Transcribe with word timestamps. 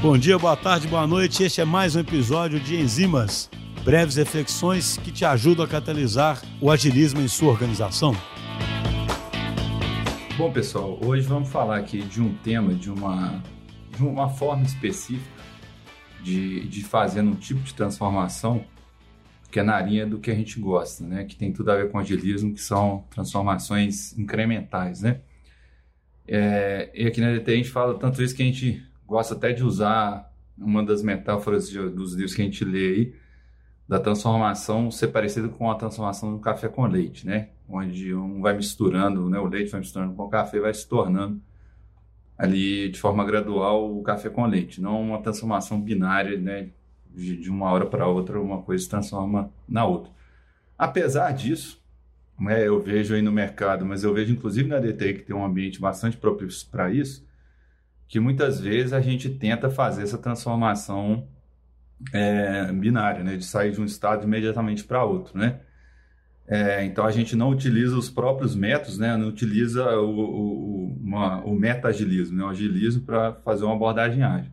Bom 0.00 0.16
dia, 0.16 0.38
boa 0.38 0.56
tarde, 0.56 0.86
boa 0.86 1.06
noite. 1.06 1.42
Este 1.42 1.60
é 1.60 1.64
mais 1.64 1.96
um 1.96 2.00
episódio 2.00 2.60
de 2.60 2.76
Enzimas, 2.76 3.50
breves 3.84 4.16
reflexões 4.16 4.96
que 4.98 5.10
te 5.10 5.24
ajudam 5.24 5.64
a 5.64 5.68
catalisar 5.68 6.40
o 6.60 6.70
agilismo 6.70 7.20
em 7.20 7.28
sua 7.28 7.50
organização. 7.50 8.14
Bom, 10.36 10.52
pessoal, 10.52 10.98
hoje 11.04 11.26
vamos 11.26 11.48
falar 11.48 11.78
aqui 11.78 12.00
de 12.02 12.22
um 12.22 12.32
tema, 12.36 12.74
de 12.74 12.90
uma, 12.90 13.42
de 13.96 14.02
uma 14.02 14.28
forma 14.28 14.62
específica 14.62 15.42
de, 16.22 16.66
de 16.68 16.84
fazer 16.84 17.22
um 17.22 17.34
tipo 17.34 17.60
de 17.62 17.74
transformação 17.74 18.64
que 19.50 19.58
é 19.58 19.62
na 19.62 19.80
linha 19.80 20.06
do 20.06 20.18
que 20.18 20.30
a 20.30 20.34
gente 20.34 20.60
gosta, 20.60 21.04
né? 21.04 21.24
Que 21.24 21.34
tem 21.34 21.52
tudo 21.52 21.70
a 21.70 21.76
ver 21.76 21.90
com 21.90 21.98
agilismo, 21.98 22.52
que 22.52 22.60
são 22.60 23.04
transformações 23.10 24.16
incrementais, 24.18 25.00
né? 25.02 25.20
É, 26.26 26.90
e 26.94 27.06
aqui 27.06 27.20
na 27.20 27.32
DT 27.32 27.50
a 27.50 27.56
gente 27.56 27.70
fala 27.70 27.98
tanto 27.98 28.22
isso 28.22 28.36
que 28.36 28.42
a 28.42 28.46
gente 28.46 28.86
gosta 29.08 29.34
até 29.34 29.52
de 29.54 29.64
usar 29.64 30.30
uma 30.56 30.84
das 30.84 31.02
metáforas 31.02 31.68
de, 31.68 31.88
dos 31.88 32.12
livros 32.12 32.34
que 32.34 32.42
a 32.42 32.44
gente 32.44 32.62
lê 32.64 32.88
aí, 32.88 33.14
da 33.88 33.98
transformação 33.98 34.90
ser 34.90 35.08
parecido 35.08 35.48
com 35.48 35.70
a 35.70 35.74
transformação 35.74 36.34
do 36.34 36.38
café 36.40 36.68
com 36.68 36.86
leite, 36.86 37.26
né? 37.26 37.48
Onde 37.66 38.14
um 38.14 38.42
vai 38.42 38.54
misturando, 38.54 39.30
né? 39.30 39.38
O 39.38 39.46
leite 39.46 39.70
vai 39.70 39.80
misturando 39.80 40.14
com 40.14 40.24
o 40.24 40.28
café, 40.28 40.60
vai 40.60 40.74
se 40.74 40.86
tornando 40.86 41.40
ali 42.36 42.90
de 42.90 43.00
forma 43.00 43.24
gradual 43.24 43.98
o 43.98 44.02
café 44.02 44.28
com 44.28 44.44
leite, 44.44 44.80
não 44.80 45.00
uma 45.00 45.22
transformação 45.22 45.80
binária, 45.80 46.38
né? 46.38 46.68
De, 47.10 47.34
de 47.36 47.50
uma 47.50 47.70
hora 47.70 47.86
para 47.86 48.06
outra, 48.06 48.38
uma 48.38 48.60
coisa 48.60 48.84
se 48.84 48.90
transforma 48.90 49.50
na 49.66 49.86
outra. 49.86 50.12
Apesar 50.76 51.32
disso, 51.32 51.82
né, 52.38 52.68
eu 52.68 52.78
vejo 52.80 53.14
aí 53.14 53.22
no 53.22 53.32
mercado, 53.32 53.86
mas 53.86 54.04
eu 54.04 54.12
vejo 54.12 54.32
inclusive 54.32 54.68
na 54.68 54.78
DTI 54.78 55.14
que 55.14 55.22
tem 55.22 55.34
um 55.34 55.44
ambiente 55.44 55.80
bastante 55.80 56.16
propício 56.18 56.68
para 56.70 56.92
isso, 56.92 57.26
que 58.08 58.18
muitas 58.18 58.60
vezes 58.60 58.92
a 58.92 59.00
gente 59.00 59.28
tenta 59.28 59.70
fazer 59.70 60.02
essa 60.02 60.18
transformação 60.18 61.28
é, 62.12 62.72
binária, 62.72 63.22
né, 63.22 63.36
de 63.36 63.44
sair 63.44 63.72
de 63.72 63.80
um 63.80 63.84
estado 63.84 64.24
imediatamente 64.24 64.82
para 64.82 65.04
outro, 65.04 65.38
né? 65.38 65.60
É, 66.50 66.82
então 66.82 67.04
a 67.04 67.10
gente 67.10 67.36
não 67.36 67.50
utiliza 67.50 67.94
os 67.94 68.08
próprios 68.08 68.56
métodos, 68.56 68.96
né? 68.96 69.14
Não 69.18 69.28
utiliza 69.28 69.84
o, 69.98 70.18
o, 70.18 70.96
uma, 70.98 71.44
o 71.44 71.54
meta-agilismo, 71.54 72.38
né? 72.38 72.44
o 72.44 72.48
agilismo 72.48 73.02
para 73.02 73.34
fazer 73.44 73.64
uma 73.64 73.74
abordagem 73.74 74.22
ágil. 74.22 74.50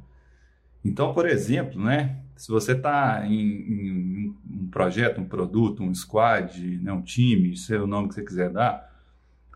Então, 0.83 1.13
por 1.13 1.25
exemplo, 1.25 1.81
né? 1.81 2.17
Se 2.35 2.49
você 2.49 2.73
está 2.73 3.25
em, 3.25 3.39
em, 3.39 4.35
um 4.45 4.67
projeto, 4.67 5.21
um 5.21 5.25
produto, 5.25 5.81
um 5.81 5.95
squad, 5.95 6.79
né? 6.81 6.91
um 6.91 7.01
time, 7.01 7.55
seja 7.55 7.81
o 7.81 7.87
nome 7.87 8.09
que 8.09 8.15
você 8.15 8.23
quiser 8.23 8.49
dar, 8.49 8.93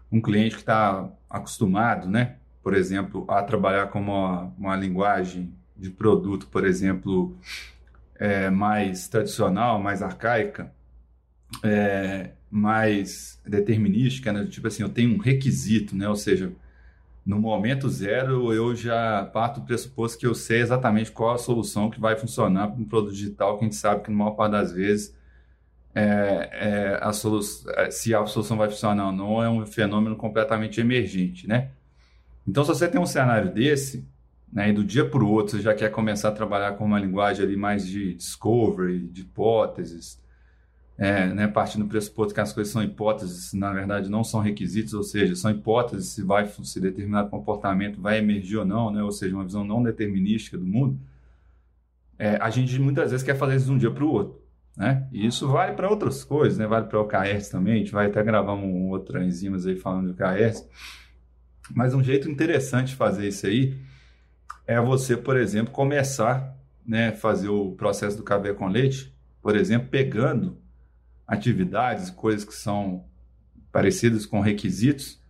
um 0.09 0.21
cliente 0.21 0.55
que 0.55 0.61
está 0.61 1.09
acostumado, 1.29 2.09
né? 2.09 2.37
Por 2.61 2.73
exemplo, 2.73 3.25
a 3.29 3.41
trabalhar 3.43 3.87
com 3.87 3.99
uma, 3.99 4.53
uma 4.57 4.75
linguagem 4.75 5.53
de 5.75 5.89
produto, 5.89 6.47
por 6.47 6.65
exemplo, 6.65 7.37
é, 8.15 8.49
mais 8.49 9.07
tradicional, 9.07 9.79
mais 9.79 10.01
arcaica, 10.01 10.71
é, 11.63 12.31
mais 12.51 13.39
determinística, 13.45 14.33
né? 14.33 14.45
tipo 14.45 14.67
assim, 14.67 14.83
eu 14.83 14.89
tenho 14.89 15.15
um 15.15 15.17
requisito, 15.17 15.95
né? 15.95 16.07
ou 16.07 16.15
seja, 16.15 16.51
no 17.25 17.39
momento 17.39 17.89
zero 17.89 18.53
eu 18.53 18.75
já 18.75 19.25
parto 19.31 19.59
do 19.59 19.65
pressuposto 19.65 20.17
que 20.17 20.25
eu 20.25 20.35
sei 20.35 20.61
exatamente 20.61 21.11
qual 21.11 21.33
a 21.33 21.37
solução 21.37 21.89
que 21.89 21.99
vai 21.99 22.17
funcionar 22.17 22.67
para 22.69 22.81
um 22.81 22.85
produto 22.85 23.13
digital 23.13 23.57
que 23.57 23.63
a 23.63 23.67
gente 23.67 23.75
sabe 23.75 24.03
que 24.03 24.11
na 24.11 24.17
maior 24.17 24.31
parte 24.31 24.51
das 24.51 24.71
vezes 24.71 25.15
é, 25.93 26.49
é 26.51 26.99
a 27.01 27.13
solução, 27.13 27.71
é, 27.75 27.91
se 27.91 28.13
a 28.13 28.25
solução 28.25 28.57
vai 28.57 28.69
funcionar 28.69 29.07
ou 29.07 29.11
não 29.11 29.43
é 29.43 29.49
um 29.49 29.65
fenômeno 29.65 30.15
completamente 30.15 30.79
emergente, 30.79 31.47
né? 31.47 31.71
Então, 32.49 32.63
se 32.63 32.69
você 32.69 32.87
tem 32.87 32.99
um 32.99 33.05
cenário 33.05 33.53
desse, 33.53 34.07
né, 34.51 34.69
e 34.69 34.73
do 34.73 34.83
dia 34.83 35.07
para 35.07 35.23
o 35.23 35.29
outro 35.29 35.55
você 35.55 35.61
já 35.61 35.75
quer 35.75 35.91
começar 35.91 36.29
a 36.29 36.31
trabalhar 36.31 36.71
com 36.71 36.83
uma 36.83 36.99
linguagem 36.99 37.45
ali 37.45 37.55
mais 37.55 37.85
de 37.85 38.15
discovery, 38.15 39.07
de 39.07 39.21
hipóteses, 39.21 40.19
é, 40.97 41.27
né, 41.27 41.47
partindo 41.47 41.83
do 41.83 41.87
pressuposto 41.87 42.33
que 42.33 42.41
as 42.41 42.51
coisas 42.51 42.73
são 42.73 42.81
hipóteses, 42.81 43.53
na 43.53 43.71
verdade 43.71 44.09
não 44.09 44.23
são 44.23 44.39
requisitos, 44.39 44.95
ou 44.95 45.03
seja, 45.03 45.35
são 45.35 45.51
hipóteses 45.51 46.09
se 46.09 46.23
vai 46.23 46.47
se 46.47 46.79
determinado 46.79 47.29
comportamento 47.29 48.01
vai 48.01 48.17
emergir 48.17 48.57
ou 48.57 48.65
não, 48.65 48.91
né, 48.91 49.03
ou 49.03 49.11
seja, 49.11 49.35
uma 49.35 49.45
visão 49.45 49.63
não 49.63 49.83
determinística 49.83 50.57
do 50.57 50.65
mundo, 50.65 50.99
é, 52.17 52.35
a 52.37 52.49
gente 52.49 52.79
muitas 52.79 53.11
vezes 53.11 53.23
quer 53.23 53.37
fazer 53.37 53.57
isso 53.57 53.67
de 53.67 53.73
um 53.73 53.77
dia 53.77 53.91
para 53.91 54.03
o 54.03 54.11
outro. 54.11 54.41
Né? 54.75 55.07
E 55.11 55.27
isso 55.27 55.47
vale 55.47 55.73
para 55.73 55.87
outras 55.87 56.23
coisas, 56.23 56.57
né? 56.57 56.65
vale 56.65 56.87
para 56.87 56.97
o 56.97 57.03
OKRs 57.03 57.49
também, 57.49 57.75
a 57.75 57.77
gente 57.77 57.91
vai 57.91 58.07
até 58.07 58.23
gravar 58.23 58.55
um 58.55 58.89
outro 58.89 59.21
enzimas 59.21 59.67
aí 59.67 59.75
falando 59.75 60.11
de 60.11 60.23
OKRs, 60.23 60.67
mas 61.73 61.93
um 61.93 62.03
jeito 62.03 62.29
interessante 62.29 62.89
de 62.89 62.95
fazer 62.95 63.27
isso 63.27 63.45
aí 63.47 63.77
é 64.65 64.79
você, 64.79 65.17
por 65.17 65.37
exemplo, 65.37 65.71
começar 65.71 66.55
né, 66.89 67.11
fazer 67.11 67.49
o 67.49 67.73
processo 67.73 68.17
do 68.17 68.23
café 68.23 68.51
com 68.51 68.67
leite, 68.67 69.13
por 69.43 69.55
exemplo, 69.55 69.89
pegando 69.89 70.57
atividades, 71.27 72.09
coisas 72.09 72.43
que 72.43 72.55
são 72.55 73.05
parecidas 73.71 74.25
com 74.25 74.39
requisitos 74.39 75.21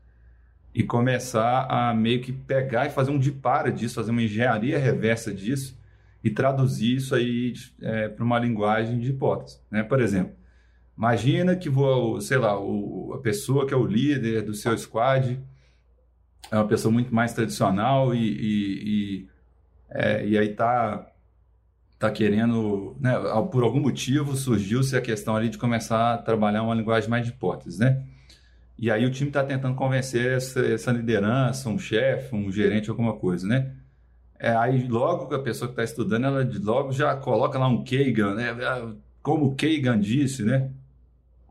e 0.74 0.82
começar 0.84 1.68
a 1.70 1.94
meio 1.94 2.22
que 2.22 2.32
pegar 2.32 2.86
e 2.86 2.90
fazer 2.90 3.12
um 3.12 3.20
dipara 3.20 3.70
disso, 3.70 3.96
fazer 3.96 4.12
uma 4.12 4.24
engenharia 4.24 4.80
reversa 4.80 5.34
disso 5.34 5.78
e 6.24 6.30
traduzir 6.30 6.96
isso 6.96 7.14
aí 7.14 7.52
é, 7.82 8.08
para 8.08 8.24
uma 8.24 8.40
linguagem 8.40 8.98
de 8.98 9.10
hipótese. 9.10 9.60
Né? 9.70 9.84
Por 9.84 10.00
exemplo, 10.00 10.34
imagina 10.98 11.58
que 11.58 11.70
vou, 11.70 12.22
sei 12.22 12.38
lá, 12.38 12.58
o, 12.58 13.12
a 13.16 13.18
pessoa 13.18 13.68
que 13.68 13.74
é 13.74 13.78
o 13.78 13.86
líder 13.86 14.44
do 14.44 14.54
seu 14.54 14.78
squad 14.78 15.38
é 16.52 16.56
uma 16.56 16.68
pessoa 16.68 16.92
muito 16.92 17.14
mais 17.14 17.34
tradicional 17.34 18.14
e, 18.14 18.20
e, 18.20 18.84
e, 18.84 19.30
é, 19.90 20.26
e 20.26 20.38
aí 20.38 20.50
tá 20.54 21.06
tá 22.00 22.10
querendo, 22.10 22.96
né, 22.98 23.12
por 23.52 23.62
algum 23.62 23.82
motivo 23.82 24.34
surgiu-se 24.34 24.96
a 24.96 25.02
questão 25.02 25.36
ali 25.36 25.50
de 25.50 25.58
começar 25.58 26.14
a 26.14 26.18
trabalhar 26.18 26.64
uma 26.64 26.74
linguagem 26.74 27.10
mais 27.10 27.26
de 27.26 27.34
hipóteses, 27.34 27.78
né? 27.78 28.02
E 28.78 28.90
aí 28.90 29.06
o 29.06 29.12
time 29.12 29.30
está 29.30 29.44
tentando 29.44 29.76
convencer 29.76 30.38
essa, 30.38 30.62
essa, 30.62 30.90
liderança, 30.94 31.68
um 31.68 31.78
chefe, 31.78 32.34
um 32.34 32.50
gerente, 32.50 32.90
alguma 32.90 33.12
coisa, 33.18 33.46
né? 33.46 33.74
É, 34.40 34.56
aí 34.56 34.88
logo 34.88 35.36
a 35.36 35.40
pessoa 35.40 35.68
que 35.68 35.74
está 35.74 35.84
estudando, 35.84 36.24
ela 36.26 36.50
logo 36.64 36.94
já 36.94 37.14
coloca 37.18 37.60
lá 37.60 37.68
um 37.68 37.84
Kagan, 37.84 38.36
né? 38.36 38.56
Como 39.22 39.48
o 39.48 39.56
Kagan 39.56 40.00
disse, 40.00 40.44
né? 40.44 40.72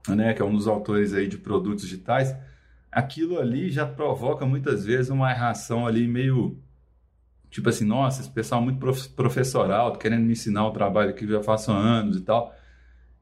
né? 0.09 0.33
Que 0.33 0.41
é 0.41 0.45
um 0.47 0.55
dos 0.55 0.67
autores 0.67 1.13
aí 1.13 1.29
de 1.29 1.37
produtos 1.37 1.85
digitais 1.85 2.35
aquilo 2.99 3.39
ali 3.39 3.71
já 3.71 3.87
provoca 3.87 4.45
muitas 4.45 4.85
vezes 4.85 5.09
uma 5.09 5.33
reação 5.33 5.87
ali 5.87 6.09
meio 6.09 6.59
tipo 7.49 7.69
assim, 7.69 7.85
nossa, 7.85 8.21
esse 8.21 8.31
pessoal 8.31 8.61
é 8.61 8.65
muito 8.65 8.79
professoral, 9.15 9.97
querendo 9.97 10.25
me 10.25 10.33
ensinar 10.33 10.67
o 10.67 10.73
trabalho 10.73 11.15
que 11.15 11.25
eu 11.25 11.31
já 11.31 11.43
faço 11.43 11.71
há 11.73 11.77
anos 11.77 12.19
e 12.19 12.21
tal. 12.21 12.53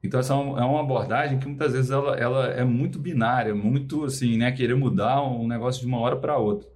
Então 0.03 0.19
essa 0.19 0.33
é, 0.33 0.37
é 0.37 0.65
uma 0.65 0.81
abordagem 0.81 1.39
que 1.39 1.47
muitas 1.47 1.73
vezes 1.73 1.91
ela, 1.91 2.15
ela 2.17 2.47
é 2.47 2.63
muito 2.65 2.99
binária, 2.99 3.53
muito 3.55 4.03
assim, 4.03 4.35
né, 4.37 4.51
querer 4.51 4.75
mudar 4.75 5.21
um 5.21 5.47
negócio 5.47 5.81
de 5.81 5.87
uma 5.87 5.99
hora 5.99 6.17
para 6.17 6.37
outra. 6.37 6.67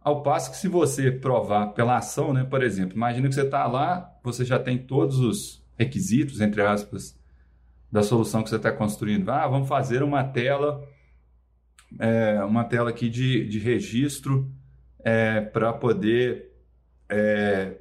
Ao 0.00 0.22
passo 0.22 0.50
que 0.52 0.56
se 0.56 0.68
você 0.68 1.10
provar 1.10 1.68
pela 1.68 1.96
ação, 1.96 2.32
né, 2.32 2.44
por 2.44 2.62
exemplo, 2.62 2.94
imagina 2.94 3.28
que 3.28 3.34
você 3.34 3.42
está 3.42 3.66
lá, 3.66 4.10
você 4.22 4.44
já 4.44 4.58
tem 4.58 4.78
todos 4.78 5.18
os 5.18 5.62
requisitos, 5.76 6.40
entre 6.40 6.62
aspas, 6.62 7.18
da 7.90 8.02
solução 8.02 8.42
que 8.42 8.50
você 8.50 8.56
está 8.56 8.70
construindo. 8.70 9.28
Ah, 9.30 9.46
vamos 9.48 9.68
fazer 9.68 10.02
uma 10.02 10.22
tela 10.22 10.82
é, 11.98 12.42
uma 12.44 12.64
tela 12.64 12.90
aqui 12.90 13.08
de, 13.08 13.46
de 13.46 13.58
registro 13.58 14.50
é, 15.00 15.40
para 15.40 15.72
poder 15.72 16.50
é, 17.08 17.76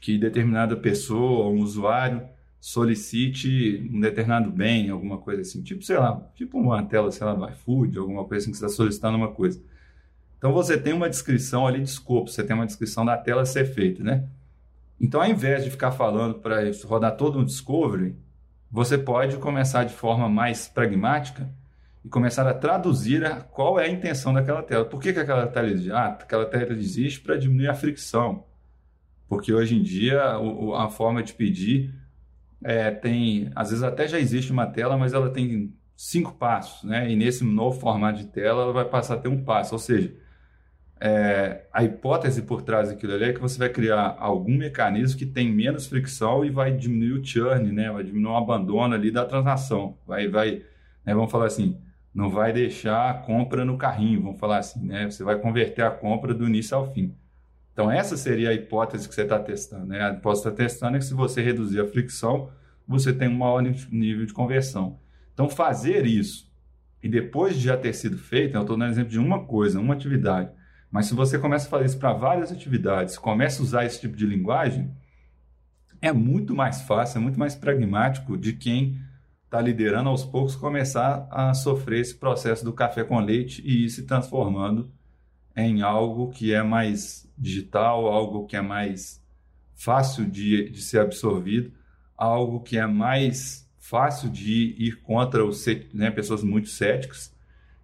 que 0.00 0.18
determinada 0.18 0.76
pessoa, 0.76 1.48
um 1.48 1.60
usuário, 1.60 2.26
solicite 2.60 3.88
um 3.92 4.00
determinado 4.00 4.50
bem, 4.50 4.90
alguma 4.90 5.18
coisa 5.18 5.42
assim, 5.42 5.62
tipo, 5.62 5.82
sei 5.82 5.96
lá, 5.96 6.28
tipo 6.34 6.58
uma 6.58 6.82
tela, 6.82 7.10
sei 7.10 7.26
lá, 7.26 7.34
do 7.34 7.48
iFood, 7.50 7.98
alguma 7.98 8.24
coisa 8.24 8.44
assim 8.44 8.50
que 8.50 8.58
você 8.58 8.64
está 8.64 8.76
solicitando 8.76 9.16
uma 9.16 9.32
coisa. 9.32 9.62
Então 10.36 10.52
você 10.52 10.78
tem 10.78 10.92
uma 10.92 11.08
descrição 11.08 11.66
ali 11.66 11.80
de 11.80 11.88
escopo, 11.88 12.30
você 12.30 12.42
tem 12.42 12.54
uma 12.54 12.66
descrição 12.66 13.04
da 13.04 13.16
tela 13.16 13.42
a 13.42 13.46
ser 13.46 13.64
feita, 13.64 14.02
né? 14.02 14.28
Então, 15.00 15.20
ao 15.20 15.28
invés 15.28 15.64
de 15.64 15.70
ficar 15.70 15.92
falando 15.92 16.40
para 16.40 16.62
rodar 16.84 17.16
todo 17.16 17.38
um 17.38 17.44
discovery, 17.44 18.16
você 18.70 18.98
pode 18.98 19.36
começar 19.36 19.84
de 19.84 19.94
forma 19.94 20.28
mais 20.28 20.66
pragmática 20.66 21.48
e 22.08 22.10
começar 22.10 22.48
a 22.48 22.54
traduzir 22.54 23.22
a, 23.22 23.36
qual 23.36 23.78
é 23.78 23.84
a 23.84 23.88
intenção 23.88 24.32
daquela 24.32 24.62
tela. 24.62 24.86
Por 24.86 24.98
que, 24.98 25.12
que 25.12 25.20
aquela 25.20 25.46
tela 25.46 25.68
existe? 25.68 25.92
Ah, 25.92 26.06
aquela 26.06 26.46
tela 26.46 26.72
existe 26.72 27.20
para 27.20 27.36
diminuir 27.36 27.68
a 27.68 27.74
fricção. 27.74 28.46
Porque 29.28 29.52
hoje 29.52 29.76
em 29.76 29.82
dia 29.82 30.38
o, 30.38 30.74
a 30.74 30.88
forma 30.88 31.22
de 31.22 31.34
pedir 31.34 31.94
é, 32.64 32.90
tem, 32.90 33.50
às 33.54 33.68
vezes 33.68 33.84
até 33.84 34.08
já 34.08 34.18
existe 34.18 34.50
uma 34.50 34.66
tela, 34.66 34.96
mas 34.96 35.12
ela 35.12 35.28
tem 35.28 35.74
cinco 35.94 36.32
passos, 36.32 36.82
né? 36.82 37.10
E 37.10 37.14
nesse 37.14 37.44
novo 37.44 37.78
formato 37.78 38.18
de 38.18 38.26
tela 38.26 38.62
ela 38.62 38.72
vai 38.72 38.86
passar 38.86 39.14
a 39.14 39.18
ter 39.18 39.28
um 39.28 39.44
passo. 39.44 39.74
Ou 39.74 39.78
seja, 39.78 40.10
é, 40.98 41.66
a 41.70 41.84
hipótese 41.84 42.40
por 42.40 42.62
trás 42.62 42.88
daquilo 42.88 43.12
ali 43.12 43.24
é 43.24 43.32
que 43.34 43.40
você 43.40 43.58
vai 43.58 43.68
criar 43.68 44.16
algum 44.18 44.56
mecanismo 44.56 45.18
que 45.18 45.26
tem 45.26 45.52
menos 45.52 45.86
fricção 45.86 46.42
e 46.42 46.48
vai 46.48 46.72
diminuir 46.74 47.20
o 47.20 47.22
churn, 47.24 47.70
né? 47.70 47.90
Vai 47.90 48.02
diminuir 48.02 48.32
o 48.32 48.36
abandono 48.36 48.94
ali 48.94 49.10
da 49.10 49.26
transação. 49.26 49.98
Vai, 50.06 50.26
vai, 50.26 50.62
né? 51.04 51.14
vamos 51.14 51.30
falar 51.30 51.46
assim, 51.46 51.76
não 52.14 52.30
vai 52.30 52.52
deixar 52.52 53.10
a 53.10 53.14
compra 53.14 53.64
no 53.64 53.76
carrinho, 53.76 54.22
vamos 54.22 54.38
falar 54.38 54.58
assim, 54.58 54.84
né? 54.84 55.10
Você 55.10 55.22
vai 55.22 55.38
converter 55.38 55.82
a 55.82 55.90
compra 55.90 56.34
do 56.34 56.46
início 56.46 56.76
ao 56.76 56.92
fim. 56.92 57.14
Então, 57.72 57.90
essa 57.90 58.16
seria 58.16 58.50
a 58.50 58.54
hipótese 58.54 59.08
que 59.08 59.14
você 59.14 59.22
está 59.22 59.38
testando. 59.38 59.86
Né? 59.86 60.02
A 60.02 60.10
hipótese 60.10 60.42
que 60.42 60.48
está 60.48 60.64
testando 60.64 60.96
é 60.96 60.98
que 60.98 61.04
se 61.04 61.14
você 61.14 61.40
reduzir 61.40 61.80
a 61.80 61.86
fricção, 61.86 62.50
você 62.86 63.12
tem 63.12 63.28
um 63.28 63.38
maior 63.38 63.62
nível 63.62 64.26
de 64.26 64.32
conversão. 64.32 64.98
Então, 65.32 65.48
fazer 65.48 66.04
isso, 66.04 66.50
e 67.00 67.08
depois 67.08 67.56
de 67.56 67.64
já 67.66 67.76
ter 67.76 67.92
sido 67.92 68.18
feito, 68.18 68.56
eu 68.56 68.62
estou 68.62 68.76
dando 68.76 68.90
exemplo 68.90 69.10
de 69.10 69.18
uma 69.20 69.44
coisa, 69.44 69.78
uma 69.78 69.94
atividade, 69.94 70.50
mas 70.90 71.06
se 71.06 71.14
você 71.14 71.38
começa 71.38 71.66
a 71.66 71.70
fazer 71.70 71.84
isso 71.84 71.98
para 71.98 72.12
várias 72.12 72.50
atividades, 72.50 73.18
começa 73.18 73.60
a 73.60 73.64
usar 73.64 73.84
esse 73.84 74.00
tipo 74.00 74.16
de 74.16 74.26
linguagem, 74.26 74.90
é 76.00 76.12
muito 76.12 76.54
mais 76.54 76.82
fácil, 76.82 77.18
é 77.18 77.20
muito 77.20 77.38
mais 77.38 77.54
pragmático 77.54 78.36
de 78.36 78.54
quem 78.54 78.98
está 79.48 79.62
liderando 79.62 80.10
aos 80.10 80.26
poucos 80.26 80.54
começar 80.54 81.26
a 81.30 81.54
sofrer 81.54 82.00
esse 82.00 82.14
processo 82.14 82.62
do 82.62 82.72
café 82.72 83.02
com 83.02 83.18
leite 83.18 83.62
e 83.64 83.86
ir 83.86 83.90
se 83.90 84.04
transformando 84.04 84.92
em 85.56 85.80
algo 85.80 86.28
que 86.28 86.52
é 86.52 86.62
mais 86.62 87.26
digital, 87.36 88.06
algo 88.08 88.46
que 88.46 88.56
é 88.56 88.60
mais 88.60 89.24
fácil 89.74 90.26
de, 90.30 90.68
de 90.68 90.82
ser 90.82 91.00
absorvido, 91.00 91.72
algo 92.14 92.60
que 92.60 92.76
é 92.76 92.86
mais 92.86 93.66
fácil 93.78 94.28
de 94.28 94.74
ir 94.78 95.00
contra 95.00 95.42
os, 95.42 95.64
né, 95.94 96.10
pessoas 96.10 96.44
muito 96.44 96.68
céticas, 96.68 97.34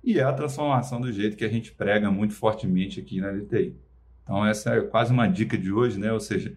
e 0.03 0.19
é 0.19 0.23
a 0.23 0.35
transformação 0.35 1.01
do 1.01 1.11
jeito 1.11 1.35
que 1.35 1.47
a 1.47 1.49
gente 1.49 1.73
prega 1.73 2.11
muito 2.11 2.35
fortemente 2.35 3.01
aqui 3.01 3.23
na 3.23 3.31
LTI. 3.31 3.75
Então, 4.23 4.45
essa 4.45 4.75
é 4.75 4.83
quase 4.83 5.15
uma 5.15 5.27
dica 5.27 5.57
de 5.57 5.73
hoje, 5.73 5.99
né? 5.99 6.13
ou 6.13 6.21
seja, 6.21 6.55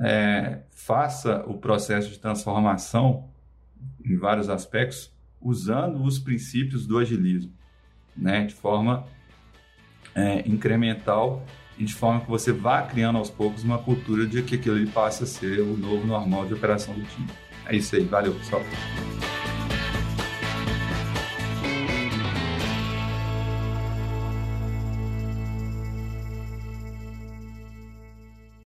é, 0.00 0.62
faça 0.72 1.44
o 1.46 1.58
processo 1.58 2.10
de 2.10 2.18
transformação 2.18 3.30
em 4.04 4.16
vários 4.16 4.48
aspectos 4.48 5.12
usando 5.40 6.02
os 6.02 6.18
princípios 6.18 6.86
do 6.86 6.98
agilismo, 6.98 7.52
né? 8.16 8.44
de 8.46 8.54
forma 8.54 9.06
é, 10.14 10.48
incremental 10.48 11.44
e 11.78 11.84
de 11.84 11.94
forma 11.94 12.20
que 12.20 12.28
você 12.28 12.52
vá 12.52 12.82
criando 12.82 13.18
aos 13.18 13.30
poucos 13.30 13.62
uma 13.62 13.78
cultura 13.78 14.26
de 14.26 14.42
que 14.42 14.54
aquilo 14.54 14.76
ali 14.76 14.86
passe 14.86 15.24
a 15.24 15.26
ser 15.26 15.60
o 15.60 15.76
novo 15.76 16.06
normal 16.06 16.46
de 16.46 16.54
operação 16.54 16.94
do 16.94 17.02
time. 17.04 17.28
É 17.66 17.76
isso 17.76 17.94
aí, 17.96 18.04
valeu 18.04 18.34
pessoal. 18.34 18.62